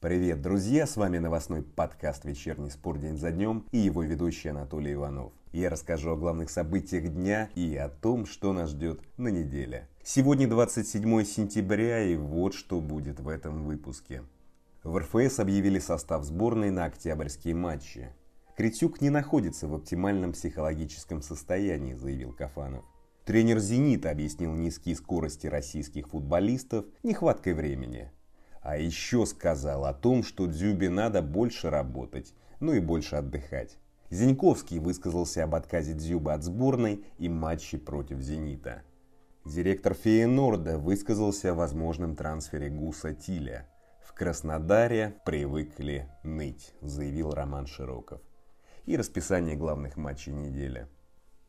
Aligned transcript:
Привет, 0.00 0.40
друзья! 0.42 0.86
С 0.86 0.96
вами 0.96 1.18
новостной 1.18 1.60
подкаст 1.60 2.24
«Вечерний 2.24 2.70
спор 2.70 2.98
день 2.98 3.18
за 3.18 3.32
днем» 3.32 3.66
и 3.72 3.78
его 3.78 4.04
ведущий 4.04 4.50
Анатолий 4.50 4.92
Иванов. 4.92 5.32
Я 5.50 5.70
расскажу 5.70 6.12
о 6.12 6.16
главных 6.16 6.50
событиях 6.50 7.12
дня 7.12 7.50
и 7.56 7.74
о 7.74 7.88
том, 7.88 8.24
что 8.24 8.52
нас 8.52 8.70
ждет 8.70 9.00
на 9.16 9.26
неделе. 9.26 9.88
Сегодня 10.04 10.46
27 10.46 11.24
сентября 11.24 12.04
и 12.04 12.14
вот 12.14 12.54
что 12.54 12.80
будет 12.80 13.18
в 13.18 13.26
этом 13.26 13.64
выпуске. 13.64 14.22
В 14.84 14.98
РФС 14.98 15.40
объявили 15.40 15.80
состав 15.80 16.22
сборной 16.22 16.70
на 16.70 16.84
октябрьские 16.84 17.56
матчи. 17.56 18.12
Критюк 18.56 19.00
не 19.00 19.10
находится 19.10 19.66
в 19.66 19.74
оптимальном 19.74 20.32
психологическом 20.32 21.22
состоянии, 21.22 21.94
заявил 21.94 22.32
Кафанов. 22.32 22.84
Тренер 23.24 23.58
«Зенита» 23.58 24.10
объяснил 24.12 24.54
низкие 24.54 24.94
скорости 24.94 25.48
российских 25.48 26.06
футболистов 26.06 26.84
нехваткой 27.02 27.54
времени– 27.54 28.12
а 28.68 28.76
еще 28.76 29.24
сказал 29.24 29.86
о 29.86 29.94
том, 29.94 30.22
что 30.22 30.46
Дзюбе 30.46 30.90
надо 30.90 31.22
больше 31.22 31.70
работать, 31.70 32.34
ну 32.60 32.74
и 32.74 32.80
больше 32.80 33.16
отдыхать. 33.16 33.78
Зиньковский 34.10 34.78
высказался 34.78 35.44
об 35.44 35.54
отказе 35.54 35.94
Дзюба 35.94 36.34
от 36.34 36.42
сборной 36.42 37.02
и 37.16 37.30
матче 37.30 37.78
против 37.78 38.20
«Зенита». 38.20 38.82
Директор 39.46 39.94
Фейенорда 39.94 40.76
высказался 40.76 41.52
о 41.52 41.54
возможном 41.54 42.14
трансфере 42.14 42.68
Гуса 42.68 43.14
Тиля. 43.14 43.66
В 44.02 44.12
Краснодаре 44.12 45.14
привыкли 45.24 46.06
ныть, 46.22 46.74
заявил 46.82 47.32
Роман 47.32 47.66
Широков. 47.66 48.20
И 48.84 48.98
расписание 48.98 49.56
главных 49.56 49.96
матчей 49.96 50.34
недели. 50.34 50.88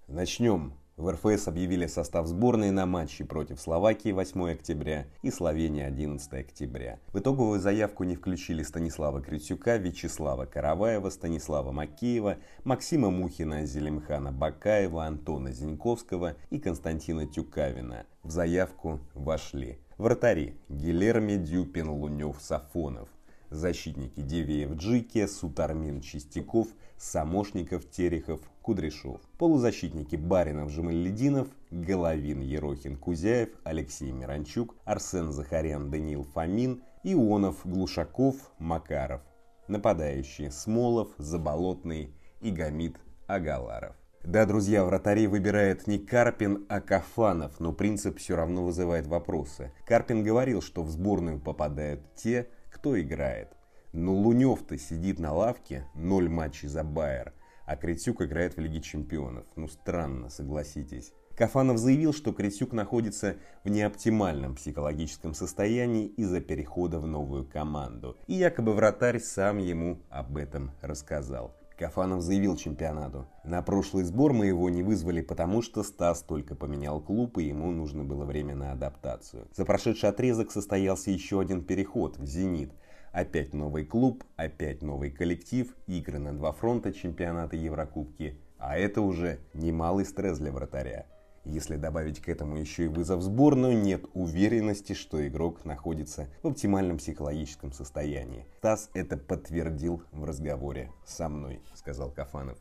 Начнем 0.08 0.74
в 1.00 1.10
РФС 1.10 1.48
объявили 1.48 1.88
состав 1.88 2.28
сборной 2.28 2.72
на 2.72 2.86
матчи 2.86 3.24
против 3.24 3.62
Словакии 3.62 4.12
8 4.12 4.52
октября 4.52 5.08
и 5.22 5.32
Словении 5.32 5.82
11 5.82 6.34
октября. 6.34 7.00
В 7.14 7.20
итоговую 7.20 7.62
заявку 7.62 8.04
не 8.04 8.16
включили 8.16 8.64
Станислава 8.64 9.22
Критюка, 9.22 9.78
Вячеслава 9.78 10.46
Караваева, 10.46 11.10
Станислава 11.10 11.72
Макеева, 11.72 12.38
Максима 12.66 13.10
Мухина, 13.10 13.66
Зелимхана 13.66 14.34
Бакаева, 14.34 15.06
Антона 15.06 15.54
Зиньковского 15.54 16.36
и 16.50 16.60
Константина 16.60 17.26
Тюкавина. 17.26 18.06
В 18.24 18.32
заявку 18.32 19.00
вошли 19.14 19.80
вратари 19.98 20.58
Гилерми 20.68 21.38
Дюпин, 21.38 21.90
Лунев, 21.90 22.42
Сафонов, 22.42 23.08
защитники 23.50 24.22
Дивеев 24.22 24.74
Джике, 24.74 25.28
Сутармин 25.28 26.02
Чистяков, 26.02 26.68
Самошников, 26.98 27.90
Терехов, 27.90 28.42
Кудряшов. 28.62 29.22
Полузащитники 29.38 30.16
Баринов, 30.16 30.70
Жемальдинов, 30.70 31.48
Головин, 31.72 32.42
Ерохин, 32.42 32.98
Кузяев, 32.98 33.50
Алексей 33.64 34.12
Миранчук, 34.12 34.76
Арсен 34.86 35.32
Захарян, 35.32 35.90
Даниил 35.90 36.24
Фомин, 36.24 36.84
Ионов, 37.04 37.66
Глушаков, 37.66 38.36
Макаров. 38.60 39.22
Нападающие 39.68 40.52
Смолов, 40.52 41.10
Заболотный 41.18 42.14
и 42.42 42.52
Гамид 42.52 42.98
Агаларов. 43.28 43.96
Да, 44.24 44.46
друзья, 44.46 44.84
вратарей 44.84 45.28
выбирает 45.28 45.88
не 45.88 45.98
Карпин, 45.98 46.66
а 46.68 46.82
Кафанов, 46.82 47.60
но 47.60 47.72
принцип 47.72 48.18
все 48.18 48.36
равно 48.36 48.66
вызывает 48.66 49.08
вопросы. 49.08 49.72
Карпин 49.88 50.24
говорил, 50.24 50.62
что 50.62 50.84
в 50.84 50.90
сборную 50.90 51.40
попадают 51.40 52.02
те, 52.16 52.50
кто 52.70 53.00
играет. 53.00 53.56
Но 53.92 54.14
Лунев-то 54.14 54.78
сидит 54.78 55.20
на 55.20 55.34
лавке, 55.34 55.86
ноль 55.96 56.30
матчей 56.30 56.68
за 56.68 56.84
Байер, 56.84 57.34
а 57.66 57.76
Критюк 57.76 58.22
играет 58.22 58.56
в 58.56 58.60
Лиге 58.60 58.82
Чемпионов. 58.82 59.46
Ну 59.56 59.68
странно, 59.68 60.30
согласитесь. 60.30 61.14
Кафанов 61.36 61.78
заявил, 61.78 62.14
что 62.14 62.34
Критюк 62.34 62.74
находится 62.74 63.38
в 63.64 63.70
неоптимальном 63.70 64.56
психологическом 64.56 65.34
состоянии 65.34 66.08
из-за 66.08 66.42
перехода 66.42 67.00
в 67.00 67.08
новую 67.08 67.46
команду. 67.46 68.18
И 68.28 68.34
якобы 68.34 68.74
вратарь 68.74 69.20
сам 69.20 69.58
ему 69.58 70.02
об 70.10 70.36
этом 70.36 70.72
рассказал. 70.82 71.59
Кафанов 71.80 72.22
заявил 72.22 72.58
чемпионату. 72.58 73.26
На 73.46 73.62
прошлый 73.62 74.04
сбор 74.04 74.34
мы 74.34 74.48
его 74.48 74.70
не 74.70 74.84
вызвали, 74.84 75.22
потому 75.22 75.62
что 75.62 75.82
Стас 75.82 76.22
только 76.22 76.54
поменял 76.54 77.00
клуб 77.00 77.38
и 77.38 77.46
ему 77.46 77.72
нужно 77.72 78.04
было 78.04 78.26
время 78.26 78.54
на 78.54 78.74
адаптацию. 78.74 79.48
За 79.56 79.64
прошедший 79.64 80.10
отрезок 80.10 80.52
состоялся 80.52 81.10
еще 81.10 81.40
один 81.40 81.64
переход 81.64 82.18
в 82.18 82.26
«Зенит». 82.26 82.74
Опять 83.14 83.54
новый 83.54 83.86
клуб, 83.86 84.26
опять 84.36 84.82
новый 84.82 85.10
коллектив, 85.10 85.74
игры 85.88 86.20
на 86.20 86.34
два 86.34 86.52
фронта 86.52 86.92
чемпионата 86.92 87.56
Еврокубки. 87.56 88.38
А 88.58 88.78
это 88.78 89.00
уже 89.00 89.40
немалый 89.54 90.04
стресс 90.04 90.38
для 90.38 90.52
вратаря. 90.52 91.06
Если 91.50 91.78
добавить 91.78 92.22
к 92.22 92.30
этому 92.30 92.58
еще 92.58 92.86
и 92.86 92.88
вызов 92.88 93.24
сборную, 93.24 93.76
нет 93.76 94.06
уверенности, 94.14 94.94
что 94.94 95.28
игрок 95.28 95.66
находится 95.66 96.30
в 96.44 96.48
оптимальном 96.50 97.00
психологическом 97.00 97.72
состоянии. 97.72 98.46
Стас 98.60 98.92
это 98.94 99.18
подтвердил 99.18 100.04
в 100.12 100.24
разговоре 100.26 100.92
со 101.08 101.28
мной, 101.28 101.64
сказал 101.74 102.12
Кафанов. 102.12 102.60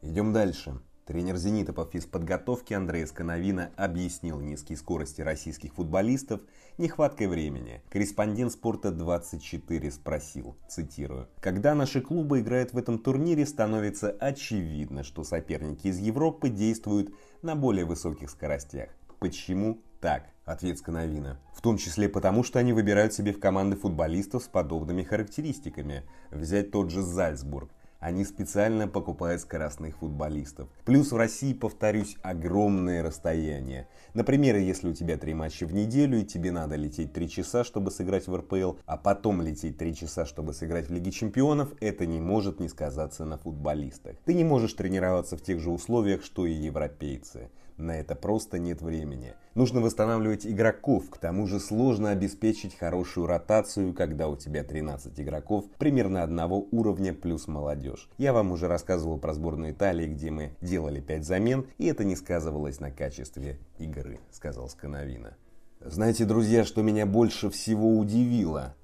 Идем 0.00 0.32
дальше. 0.32 0.80
Тренер 1.08 1.38
«Зенита» 1.38 1.72
по 1.72 1.86
физподготовке 1.86 2.76
Андрей 2.76 3.06
Скановина 3.06 3.70
объяснил 3.76 4.40
низкие 4.40 4.76
скорости 4.76 5.22
российских 5.22 5.72
футболистов 5.72 6.42
нехваткой 6.76 7.28
времени. 7.28 7.80
Корреспондент 7.88 8.52
спорта 8.52 8.90
24 8.90 9.90
спросил, 9.90 10.58
цитирую, 10.68 11.26
«Когда 11.40 11.74
наши 11.74 12.02
клубы 12.02 12.40
играют 12.40 12.74
в 12.74 12.76
этом 12.76 12.98
турнире, 12.98 13.46
становится 13.46 14.10
очевидно, 14.10 15.02
что 15.02 15.24
соперники 15.24 15.86
из 15.86 15.96
Европы 15.96 16.50
действуют 16.50 17.14
на 17.40 17.56
более 17.56 17.86
высоких 17.86 18.28
скоростях. 18.28 18.90
Почему 19.18 19.80
так? 20.02 20.28
Ответ 20.44 20.76
Скановина. 20.76 21.40
В 21.54 21.62
том 21.62 21.78
числе 21.78 22.10
потому, 22.10 22.44
что 22.44 22.58
они 22.58 22.74
выбирают 22.74 23.14
себе 23.14 23.32
в 23.32 23.40
команды 23.40 23.76
футболистов 23.76 24.44
с 24.44 24.48
подобными 24.48 25.04
характеристиками. 25.04 26.02
Взять 26.30 26.70
тот 26.70 26.90
же 26.90 27.00
Зальцбург. 27.00 27.70
Они 28.00 28.24
специально 28.24 28.86
покупают 28.86 29.40
скоростных 29.40 29.96
футболистов. 29.96 30.68
Плюс 30.84 31.10
в 31.10 31.16
России, 31.16 31.52
повторюсь, 31.52 32.16
огромное 32.22 33.02
расстояние. 33.02 33.88
Например, 34.14 34.56
если 34.56 34.88
у 34.88 34.94
тебя 34.94 35.16
три 35.16 35.34
матча 35.34 35.66
в 35.66 35.74
неделю 35.74 36.20
и 36.20 36.24
тебе 36.24 36.52
надо 36.52 36.76
лететь 36.76 37.12
три 37.12 37.28
часа, 37.28 37.64
чтобы 37.64 37.90
сыграть 37.90 38.28
в 38.28 38.36
РПЛ, 38.36 38.74
а 38.86 38.96
потом 38.96 39.42
лететь 39.42 39.78
три 39.78 39.96
часа, 39.96 40.26
чтобы 40.26 40.54
сыграть 40.54 40.88
в 40.88 40.92
Лиге 40.92 41.10
Чемпионов, 41.10 41.72
это 41.80 42.06
не 42.06 42.20
может 42.20 42.60
не 42.60 42.68
сказаться 42.68 43.24
на 43.24 43.36
футболистах. 43.36 44.16
Ты 44.24 44.34
не 44.34 44.44
можешь 44.44 44.74
тренироваться 44.74 45.36
в 45.36 45.42
тех 45.42 45.58
же 45.58 45.70
условиях, 45.70 46.22
что 46.22 46.46
и 46.46 46.52
европейцы. 46.52 47.50
На 47.78 47.92
это 47.92 48.16
просто 48.16 48.58
нет 48.58 48.82
времени. 48.82 49.34
Нужно 49.54 49.80
восстанавливать 49.80 50.44
игроков, 50.44 51.08
к 51.10 51.18
тому 51.18 51.46
же 51.46 51.60
сложно 51.60 52.10
обеспечить 52.10 52.76
хорошую 52.76 53.26
ротацию, 53.26 53.94
когда 53.94 54.28
у 54.28 54.36
тебя 54.36 54.64
13 54.64 55.18
игроков 55.20 55.64
примерно 55.78 56.24
одного 56.24 56.66
уровня 56.72 57.14
плюс 57.14 57.46
молодежь. 57.46 58.10
Я 58.18 58.32
вам 58.32 58.50
уже 58.50 58.66
рассказывал 58.66 59.18
про 59.18 59.32
сборную 59.32 59.72
Италии, 59.72 60.08
где 60.08 60.32
мы 60.32 60.56
делали 60.60 61.00
5 61.00 61.24
замен, 61.24 61.66
и 61.78 61.86
это 61.86 62.02
не 62.02 62.16
сказывалось 62.16 62.80
на 62.80 62.90
качестве 62.90 63.60
игры, 63.78 64.18
сказал 64.32 64.68
Скановина. 64.68 65.36
Знаете, 65.80 66.24
друзья, 66.24 66.64
что 66.64 66.82
меня 66.82 67.06
больше 67.06 67.48
всего 67.48 67.96
удивило? 67.96 68.74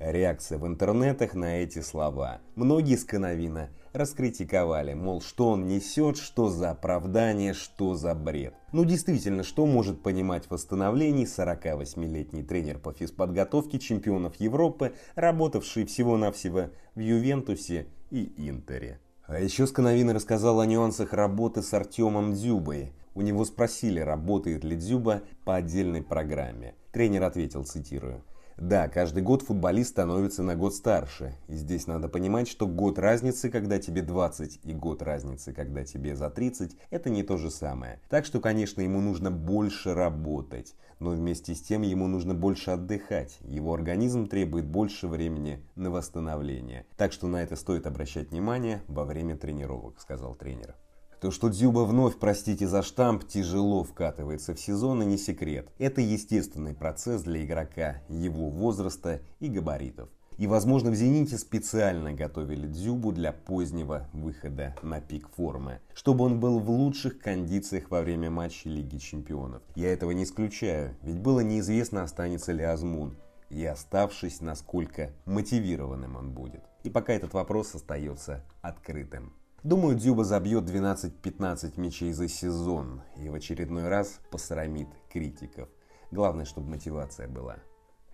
Реакция 0.00 0.56
в 0.56 0.66
интернетах 0.66 1.34
на 1.34 1.58
эти 1.58 1.80
слова. 1.80 2.40
Многие 2.54 2.96
с 2.96 3.04
Коновина 3.04 3.68
раскритиковали, 3.92 4.94
мол, 4.94 5.20
что 5.20 5.50
он 5.50 5.66
несет, 5.66 6.16
что 6.16 6.48
за 6.48 6.70
оправдание, 6.70 7.52
что 7.52 7.94
за 7.94 8.14
бред. 8.14 8.54
Ну 8.72 8.86
действительно, 8.86 9.42
что 9.42 9.66
может 9.66 10.02
понимать 10.02 10.46
в 10.46 10.52
восстановлении 10.52 11.26
48-летний 11.26 12.42
тренер 12.42 12.78
по 12.78 12.94
физподготовке 12.94 13.78
чемпионов 13.78 14.36
Европы, 14.36 14.94
работавший 15.16 15.84
всего-навсего 15.84 16.70
в 16.94 17.00
Ювентусе 17.00 17.86
и 18.10 18.32
Интере. 18.48 19.00
А 19.26 19.38
еще 19.38 19.66
Скановин 19.66 20.10
рассказал 20.10 20.60
о 20.60 20.66
нюансах 20.66 21.12
работы 21.12 21.60
с 21.60 21.74
Артемом 21.74 22.32
Дзюбой. 22.32 22.94
У 23.14 23.20
него 23.20 23.44
спросили, 23.44 24.00
работает 24.00 24.64
ли 24.64 24.76
Дзюба 24.76 25.20
по 25.44 25.56
отдельной 25.56 26.02
программе. 26.02 26.74
Тренер 26.90 27.24
ответил, 27.24 27.64
цитирую, 27.64 28.24
да, 28.56 28.88
каждый 28.88 29.22
год 29.22 29.42
футболист 29.42 29.90
становится 29.90 30.42
на 30.42 30.54
год 30.54 30.74
старше. 30.74 31.34
И 31.48 31.54
здесь 31.54 31.86
надо 31.86 32.08
понимать, 32.08 32.48
что 32.48 32.66
год 32.66 32.98
разницы, 32.98 33.50
когда 33.50 33.78
тебе 33.78 34.02
20, 34.02 34.60
и 34.64 34.72
год 34.72 35.02
разницы, 35.02 35.52
когда 35.52 35.84
тебе 35.84 36.14
за 36.14 36.30
30, 36.30 36.76
это 36.90 37.10
не 37.10 37.22
то 37.22 37.36
же 37.36 37.50
самое. 37.50 38.00
Так 38.08 38.24
что, 38.26 38.40
конечно, 38.40 38.82
ему 38.82 39.00
нужно 39.00 39.30
больше 39.30 39.94
работать. 39.94 40.74
Но 40.98 41.10
вместе 41.10 41.54
с 41.54 41.62
тем 41.62 41.80
ему 41.80 42.06
нужно 42.06 42.34
больше 42.34 42.72
отдыхать. 42.72 43.38
Его 43.40 43.72
организм 43.72 44.26
требует 44.26 44.66
больше 44.66 45.08
времени 45.08 45.64
на 45.74 45.90
восстановление. 45.90 46.84
Так 46.98 47.12
что 47.12 47.26
на 47.26 47.42
это 47.42 47.56
стоит 47.56 47.86
обращать 47.86 48.30
внимание 48.30 48.82
во 48.86 49.04
время 49.04 49.36
тренировок, 49.36 49.98
сказал 49.98 50.34
тренер. 50.34 50.74
То, 51.20 51.30
что 51.30 51.50
Дзюба 51.50 51.80
вновь, 51.80 52.16
простите 52.16 52.66
за 52.66 52.82
штамп, 52.82 53.26
тяжело 53.28 53.84
вкатывается 53.84 54.54
в 54.54 54.60
сезон, 54.60 55.02
и 55.02 55.06
не 55.06 55.18
секрет. 55.18 55.68
Это 55.78 56.00
естественный 56.00 56.72
процесс 56.72 57.22
для 57.22 57.44
игрока, 57.44 58.02
его 58.08 58.48
возраста 58.48 59.20
и 59.38 59.48
габаритов. 59.48 60.08
И, 60.38 60.46
возможно, 60.46 60.90
в 60.90 60.94
«Зените» 60.94 61.36
специально 61.36 62.14
готовили 62.14 62.66
Дзюбу 62.66 63.12
для 63.12 63.32
позднего 63.32 64.08
выхода 64.14 64.74
на 64.80 65.02
пик 65.02 65.28
формы, 65.36 65.80
чтобы 65.92 66.24
он 66.24 66.40
был 66.40 66.58
в 66.58 66.70
лучших 66.70 67.18
кондициях 67.18 67.90
во 67.90 68.00
время 68.00 68.30
матча 68.30 68.70
Лиги 68.70 68.96
Чемпионов. 68.96 69.60
Я 69.74 69.92
этого 69.92 70.12
не 70.12 70.24
исключаю, 70.24 70.96
ведь 71.02 71.18
было 71.18 71.40
неизвестно, 71.40 72.02
останется 72.02 72.52
ли 72.52 72.64
Азмун. 72.64 73.18
и 73.50 73.64
оставшись, 73.64 74.40
насколько 74.40 75.10
мотивированным 75.26 76.16
он 76.16 76.30
будет. 76.30 76.62
И 76.84 76.88
пока 76.88 77.12
этот 77.12 77.34
вопрос 77.34 77.74
остается 77.74 78.42
открытым. 78.62 79.34
Думаю, 79.62 79.94
Дзюба 79.96 80.24
забьет 80.24 80.64
12-15 80.64 81.78
мячей 81.78 82.12
за 82.12 82.28
сезон 82.28 83.02
и 83.16 83.28
в 83.28 83.34
очередной 83.34 83.88
раз 83.88 84.20
посрамит 84.30 84.88
критиков. 85.12 85.68
Главное, 86.10 86.46
чтобы 86.46 86.70
мотивация 86.70 87.28
была. 87.28 87.56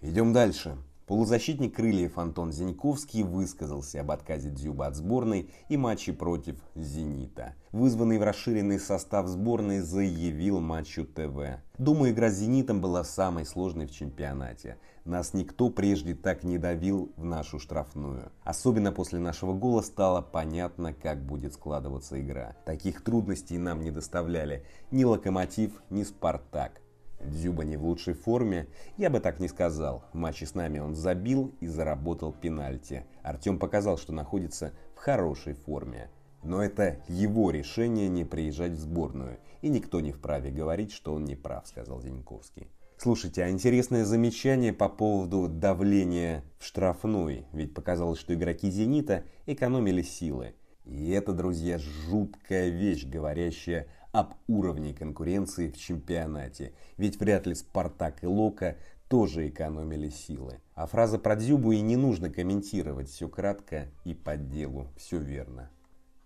Идем 0.01 0.33
дальше. 0.33 0.77
Полузащитник 1.07 1.77
крыльев 1.77 2.19
Антон 2.19 2.51
Зиньковский 2.51 3.23
высказался 3.23 4.01
об 4.01 4.11
отказе 4.11 4.51
Дзюба 4.51 4.89
от 4.89 4.97
сборной 4.97 5.53
и 5.69 5.77
матче 5.77 6.13
против 6.13 6.57
«Зенита». 6.75 7.55
Вызванный 7.71 8.19
в 8.19 8.25
расширенный 8.25 8.81
состав 8.81 9.29
сборной 9.29 9.81
заявил 9.81 10.59
матчу 10.59 11.05
ТВ. 11.05 11.61
Думаю, 11.79 12.11
игра 12.11 12.29
с 12.29 12.39
«Зенитом» 12.39 12.81
была 12.81 13.05
самой 13.05 13.47
сложной 13.47 13.87
в 13.87 13.93
чемпионате. 13.93 14.79
Нас 15.05 15.33
никто 15.33 15.71
прежде 15.71 16.17
так 16.17 16.43
не 16.43 16.59
давил 16.59 17.13
в 17.17 17.25
нашу 17.25 17.61
штрафную. 17.61 18.33
Особенно 18.43 18.91
после 18.91 19.21
нашего 19.21 19.53
гола 19.53 19.83
стало 19.83 20.23
понятно, 20.23 20.93
как 20.93 21.25
будет 21.25 21.53
складываться 21.53 22.21
игра. 22.21 22.57
Таких 22.65 23.05
трудностей 23.05 23.59
нам 23.59 23.81
не 23.81 23.93
доставляли 23.93 24.67
ни 24.91 25.05
«Локомотив», 25.05 25.71
ни 25.89 26.03
«Спартак». 26.03 26.81
Дзюба 27.27 27.65
не 27.65 27.77
в 27.77 27.85
лучшей 27.85 28.15
форме, 28.15 28.67
я 28.97 29.11
бы 29.11 29.21
так 29.21 29.41
не 29.41 29.49
сказал. 29.49 30.05
В 30.13 30.17
матче 30.17 30.47
с 30.47 30.55
нами 30.55 30.79
он 30.79 30.95
забил 30.95 31.55
и 31.61 31.67
заработал 31.67 32.33
пенальти. 32.33 33.05
Артем 33.23 33.59
показал, 33.59 33.99
что 33.99 34.13
находится 34.13 34.73
в 34.95 34.99
хорошей 34.99 35.55
форме. 35.55 36.11
Но 36.43 36.63
это 36.63 37.01
его 37.09 37.51
решение 37.51 38.09
не 38.09 38.25
приезжать 38.25 38.73
в 38.73 38.79
сборную, 38.79 39.39
и 39.63 39.69
никто 39.69 40.01
не 40.01 40.13
вправе 40.13 40.51
говорить, 40.51 40.93
что 40.93 41.15
он 41.15 41.25
не 41.25 41.35
прав, 41.35 41.67
сказал 41.67 42.01
Зиньковский. 42.01 42.69
Слушайте, 42.99 43.43
а 43.43 43.51
интересное 43.51 44.05
замечание 44.05 44.73
по 44.73 44.89
поводу 44.89 45.49
давления 45.49 46.45
в 46.59 46.65
штрафной, 46.65 47.47
ведь 47.53 47.75
показалось, 47.75 48.19
что 48.19 48.33
игроки 48.33 48.71
«Зенита» 48.71 49.25
экономили 49.45 50.01
силы. 50.03 50.55
И 50.87 51.11
это, 51.11 51.33
друзья, 51.33 51.79
жуткая 51.79 52.71
вещь, 52.71 53.05
говорящая 53.05 53.89
об 54.17 54.33
уровне 54.49 54.95
конкуренции 54.95 55.69
в 55.69 55.77
чемпионате. 55.77 56.73
Ведь 56.97 57.21
вряд 57.21 57.47
ли 57.47 57.55
Спартак 57.55 58.25
и 58.25 58.27
Лока 58.27 58.79
тоже 59.09 59.47
экономили 59.47 60.09
силы. 60.09 60.61
А 60.75 60.87
фраза 60.87 61.19
про 61.19 61.37
Дзюбу 61.37 61.73
и 61.73 61.81
не 61.83 61.97
нужно 61.97 62.31
комментировать. 62.31 63.11
Все 63.11 63.29
кратко 63.29 63.89
и 64.05 64.15
по 64.15 64.39
делу. 64.39 64.89
Все 64.97 65.19
верно. 65.19 65.69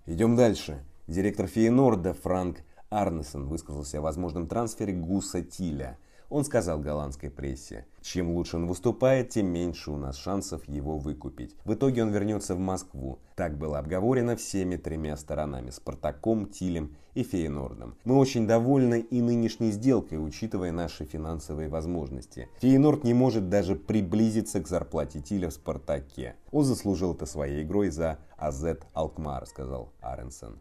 Идем 0.06 0.36
дальше. 0.36 0.84
Директор 1.08 1.48
Фейнорда 1.48 2.14
Франк 2.14 2.58
Арнесон 2.90 3.48
высказался 3.48 3.98
о 3.98 4.02
возможном 4.02 4.46
трансфере 4.46 4.92
Гуса 4.92 5.42
Тиля– 5.42 5.98
он 6.30 6.44
сказал 6.44 6.78
голландской 6.78 7.28
прессе, 7.28 7.86
чем 8.00 8.30
лучше 8.30 8.56
он 8.56 8.66
выступает, 8.66 9.30
тем 9.30 9.48
меньше 9.48 9.90
у 9.90 9.96
нас 9.96 10.16
шансов 10.16 10.66
его 10.68 10.96
выкупить. 10.96 11.54
В 11.64 11.74
итоге 11.74 12.02
он 12.02 12.10
вернется 12.10 12.54
в 12.54 12.58
Москву. 12.58 13.18
Так 13.34 13.58
было 13.58 13.78
обговорено 13.78 14.36
всеми 14.36 14.76
тремя 14.76 15.16
сторонами– 15.16 15.70
Спартаком, 15.70 16.46
Тилем 16.46 16.96
и 17.14 17.22
Фейнордом. 17.22 17.96
Мы 18.04 18.16
очень 18.16 18.46
довольны 18.46 19.00
и 19.00 19.20
нынешней 19.20 19.72
сделкой, 19.72 20.24
учитывая 20.24 20.72
наши 20.72 21.04
финансовые 21.04 21.68
возможности. 21.68 22.48
Фейнорд 22.60 23.04
не 23.04 23.12
может 23.12 23.48
даже 23.48 23.74
приблизиться 23.74 24.60
к 24.60 24.68
зарплате 24.68 25.20
Тиля 25.20 25.50
в 25.50 25.54
Спартаке. 25.54 26.36
Он 26.52 26.64
заслужил 26.64 27.14
это 27.14 27.26
своей 27.26 27.64
игрой 27.64 27.90
за 27.90 28.18
АЗ 28.36 28.78
Алкмар, 28.94 29.46
сказал 29.46 29.92
Аренсен. 30.00 30.60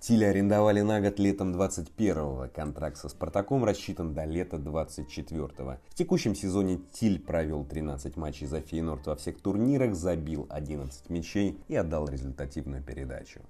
Тиля 0.00 0.30
арендовали 0.30 0.80
на 0.80 0.98
год 1.02 1.18
летом 1.18 1.52
21-го. 1.54 2.48
Контракт 2.54 2.96
со 2.96 3.10
Спартаком 3.10 3.66
рассчитан 3.66 4.14
до 4.14 4.24
лета 4.24 4.56
24-го. 4.56 5.76
В 5.90 5.94
текущем 5.94 6.34
сезоне 6.34 6.80
Тиль 6.90 7.20
провел 7.20 7.66
13 7.66 8.16
матчей 8.16 8.46
за 8.46 8.62
Фейнорд 8.62 9.06
во 9.06 9.14
всех 9.16 9.42
турнирах, 9.42 9.94
забил 9.94 10.46
11 10.48 11.10
мячей 11.10 11.60
и 11.68 11.76
отдал 11.76 12.08
результативную 12.08 12.82
передачу. 12.82 13.42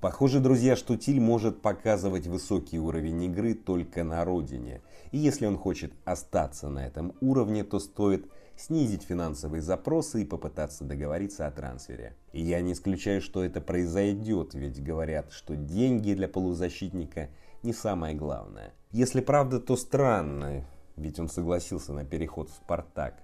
Похоже, 0.00 0.40
друзья, 0.40 0.76
что 0.76 0.96
Тиль 0.96 1.20
может 1.20 1.62
показывать 1.62 2.26
высокий 2.26 2.78
уровень 2.78 3.24
игры 3.24 3.54
только 3.54 4.04
на 4.04 4.24
родине. 4.24 4.82
И 5.10 5.16
если 5.16 5.46
он 5.46 5.56
хочет 5.56 5.92
остаться 6.04 6.68
на 6.68 6.86
этом 6.86 7.14
уровне, 7.22 7.64
то 7.64 7.78
стоит 7.78 8.30
снизить 8.56 9.04
финансовые 9.04 9.62
запросы 9.62 10.22
и 10.22 10.26
попытаться 10.26 10.84
договориться 10.84 11.46
о 11.46 11.50
трансфере. 11.50 12.14
И 12.32 12.42
я 12.42 12.60
не 12.60 12.72
исключаю, 12.72 13.22
что 13.22 13.42
это 13.42 13.62
произойдет, 13.62 14.54
ведь 14.54 14.84
говорят, 14.84 15.32
что 15.32 15.56
деньги 15.56 16.12
для 16.12 16.28
полузащитника 16.28 17.30
не 17.62 17.72
самое 17.72 18.14
главное. 18.14 18.74
Если 18.92 19.20
правда, 19.20 19.60
то 19.60 19.76
странно, 19.76 20.66
ведь 20.96 21.18
он 21.18 21.28
согласился 21.28 21.94
на 21.94 22.04
переход 22.04 22.50
в 22.50 22.54
«Спартак». 22.54 23.14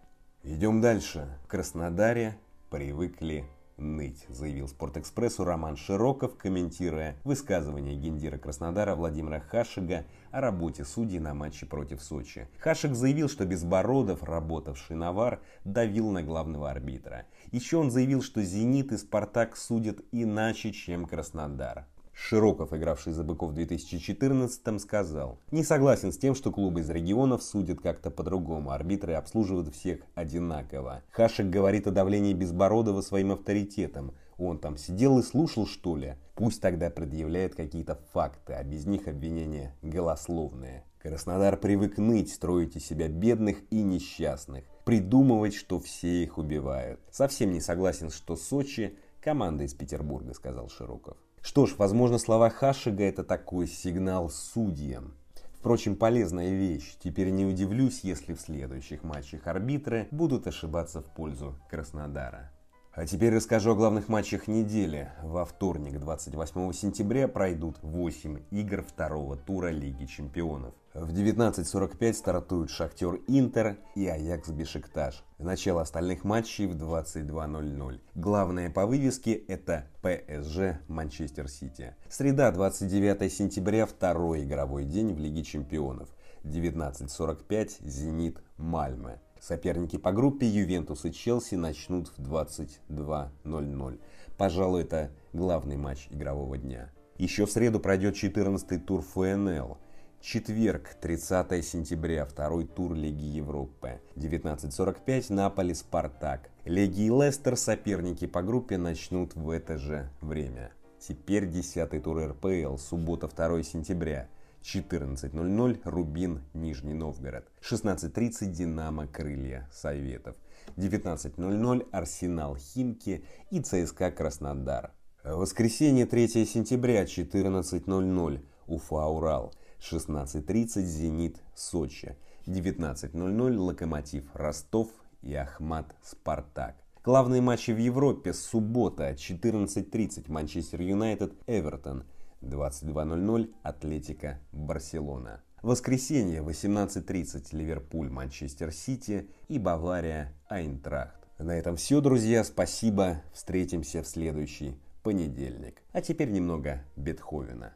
Идем 0.43 0.81
дальше. 0.81 1.39
В 1.45 1.49
Краснодаре 1.49 2.37
привыкли 2.71 3.45
ныть, 3.77 4.25
заявил 4.29 4.69
Спортэкспрессу 4.69 5.45
Роман 5.45 5.77
Широков, 5.77 6.37
комментируя 6.37 7.17
высказывание 7.25 7.97
гендира 7.97 8.39
Краснодара 8.39 8.95
Владимира 8.95 9.41
Хашига 9.41 10.05
о 10.31 10.41
работе 10.41 10.85
судей 10.85 11.19
на 11.19 11.35
матче 11.35 11.67
против 11.67 12.03
Сочи. 12.03 12.49
Хашик 12.59 12.95
заявил, 12.95 13.29
что 13.29 13.45
Безбородов, 13.45 14.23
работавший 14.23 14.97
на 14.97 15.13
ВАР, 15.13 15.41
давил 15.65 16.11
на 16.11 16.23
главного 16.23 16.71
арбитра. 16.71 17.27
Еще 17.51 17.77
он 17.77 17.91
заявил, 17.91 18.23
что 18.23 18.43
«Зенит» 18.43 18.93
и 18.93 18.99
«Спартак» 18.99 19.57
судят 19.57 20.01
иначе, 20.11 20.73
чем 20.73 21.07
Краснодар. 21.07 21.87
Широков, 22.13 22.73
игравший 22.73 23.13
за 23.13 23.25
Быков 23.25 23.53
в 23.53 23.59
2014-м, 23.59 24.79
сказал, 24.79 25.39
«Не 25.51 25.65
согласен 25.65 26.13
с 26.13 26.19
тем, 26.19 26.35
что 26.35 26.53
клубы 26.53 26.81
из 26.81 26.91
регионов 26.91 27.43
судят 27.43 27.81
как-то 27.81 28.11
по-другому, 28.11 28.71
арбитры 28.71 29.15
обслуживают 29.15 29.75
всех 29.75 30.01
одинаково. 30.15 31.03
Хашек 31.11 31.47
говорит 31.47 31.87
о 31.87 31.91
давлении 31.91 32.35
Безбородова 32.35 33.01
своим 33.01 33.33
авторитетом. 33.33 34.13
Он 34.39 34.59
там 34.59 34.77
сидел 34.77 35.19
и 35.19 35.23
слушал, 35.23 35.67
что 35.67 35.97
ли? 35.97 36.17
Пусть 36.35 36.61
тогда 36.61 36.91
предъявляет 36.91 37.55
какие-то 37.55 37.99
факты, 38.13 38.55
а 38.55 38.65
без 38.65 38.87
них 38.87 39.09
обвинения 39.09 39.75
голословные. 39.83 40.85
Краснодар 41.03 41.57
привык 41.57 41.99
ныть, 41.99 42.33
строить 42.33 42.77
из 42.77 42.87
себя 42.87 43.09
бедных 43.09 43.59
и 43.71 43.83
несчастных, 43.83 44.65
придумывать, 44.85 45.55
что 45.55 45.81
все 45.81 46.23
их 46.23 46.39
убивают. 46.39 47.01
Совсем 47.11 47.53
не 47.53 47.61
согласен, 47.61 48.11
что 48.11 48.37
Сочи– 48.37 48.97
команда 49.21 49.65
из 49.65 49.75
Петербурга, 49.75 50.35
сказал 50.35 50.69
Широков. 50.69 51.17
Что 51.43 51.67
ж, 51.67 51.75
возможно, 51.77 52.19
слова 52.19 52.51
Хашига 52.51 53.03
это 53.03 53.25
такой 53.25 53.67
сигнал 53.67 54.31
судьям. 54.31 55.15
Впрочем, 55.59 55.97
полезная 55.97 56.51
вещь. 56.51 56.95
Теперь 57.03 57.31
не 57.31 57.45
удивлюсь, 57.45 58.01
если 58.05 58.33
в 58.35 58.41
следующих 58.41 59.03
матчах 59.03 59.49
арбитры 59.49 60.07
будут 60.13 60.47
ошибаться 60.47 61.03
в 61.03 61.07
пользу 61.07 61.59
Краснодара. 61.69 62.52
А 62.95 63.07
теперь 63.07 63.35
расскажу 63.35 63.73
о 63.73 63.75
главных 63.75 64.09
матчах 64.11 64.49
недели. 64.49 65.11
Во 65.23 65.47
вторник, 65.47 65.99
28 65.99 66.73
сентября, 66.75 67.27
пройдут 67.27 67.79
8 67.81 68.41
игр 68.51 68.83
второго 68.83 69.35
тура 69.35 69.69
Лиги 69.69 70.05
Чемпионов. 70.05 70.75
В 70.93 71.11
19.45 71.11 72.13
стартуют 72.13 72.69
Шахтер 72.69 73.21
Интер 73.29 73.79
и 73.95 74.07
Аякс 74.07 74.51
Бешикташ. 74.51 75.25
Начало 75.39 75.81
остальных 75.81 76.25
матчей 76.25 76.67
в 76.67 76.77
22.00. 76.77 77.99
Главное 78.15 78.69
по 78.69 78.85
вывеске 78.85 79.33
это 79.33 79.87
ПСЖ 80.03 80.79
Манчестер 80.89 81.49
Сити. 81.49 81.97
Среда, 82.11 82.53
29 82.53 83.33
сентября, 83.33 83.87
второй 83.87 84.45
игровой 84.45 84.85
день 84.85 85.15
в 85.15 85.19
Лиге 85.19 85.45
Чемпионов. 85.45 86.11
19.45 86.45 87.89
Зенит 87.89 88.43
Мальме. 88.59 89.19
Соперники 89.43 89.99
по 89.99 90.13
группе 90.13 90.47
Ювентус 90.47 91.05
и 91.05 91.13
Челси 91.13 91.57
начнут 91.57 92.07
в 92.17 92.21
22.00. 92.21 94.01
Пожалуй, 94.39 94.83
это 94.83 95.11
главный 95.33 95.77
матч 95.77 96.07
игрового 96.11 96.57
дня. 96.57 96.93
Еще 97.19 97.45
в 97.47 97.51
среду 97.51 97.81
пройдет 97.81 98.15
14-й 98.15 98.79
тур 98.79 99.03
ФНЛ. 99.03 99.79
Четверг, 100.21 100.95
30 101.01 101.67
сентября, 101.67 102.25
второй 102.25 102.67
тур 102.69 102.95
Лиги 102.95 103.25
Европы. 103.25 104.01
19.45 104.15 105.33
Наполи 105.33 105.75
Спартак. 105.75 106.49
Леги 106.65 107.07
и 107.07 107.11
Лестер, 107.11 107.57
соперники 107.57 108.29
по 108.29 108.43
группе, 108.43 108.79
начнут 108.79 109.35
в 109.35 109.51
это 109.51 109.77
же 109.77 110.09
время. 110.21 110.71
Теперь 111.01 111.49
10 111.49 112.01
тур 112.01 112.29
РПЛ, 112.29 112.77
суббота 112.77 113.27
2 113.27 113.65
сентября. 113.65 114.29
14.00 114.63 115.81
Рубин, 115.85 116.43
Нижний 116.55 116.95
Новгород. 116.95 117.45
16.30 117.61 118.47
Динамо, 118.47 119.07
Крылья, 119.07 119.69
Советов. 119.73 120.37
19.00 120.77 121.89
Арсенал, 121.91 122.57
Химки 122.57 123.25
и 123.51 123.61
ЦСКА 123.61 124.11
Краснодар. 124.11 124.93
Воскресенье 125.25 126.07
3 126.07 126.29
сентября 126.47 127.05
14.00 127.05 128.41
Уфа, 128.67 129.07
Урал. 129.07 129.53
16.30 129.81 130.83
Зенит, 130.83 131.41
Сочи. 131.55 132.17
19.00 132.47 133.57
Локомотив, 133.57 134.25
Ростов 134.35 134.89
и 135.23 135.35
Ахмат, 135.35 135.95
Спартак. 136.03 136.77
Главные 137.05 137.41
матчи 137.41 137.73
в 137.73 137.79
Европе. 137.79 138.33
Суббота 138.33 139.11
14.30 139.11 140.31
Манчестер 140.31 140.81
Юнайтед, 140.81 141.33
Эвертон. 141.49 142.05
22.00 142.43 143.55
Атлетика 143.63 144.39
Барселона. 144.53 145.43
Воскресенье 145.63 146.43
18.30 146.43 147.57
Ливерпуль, 147.57 148.11
Манчестер 148.11 148.73
Сити 148.73 149.31
и 149.49 149.59
Бавария, 149.59 150.35
Айнтрахт. 150.49 151.29
На 151.39 151.53
этом 151.57 151.77
все, 151.77 152.01
друзья. 152.01 152.45
Спасибо. 152.45 153.23
Встретимся 153.33 154.03
в 154.03 154.07
следующий 154.07 154.77
понедельник. 155.03 155.83
А 155.93 156.01
теперь 156.01 156.31
немного 156.31 156.85
Бетховена. 156.97 157.75